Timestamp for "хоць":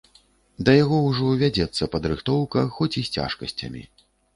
2.79-2.93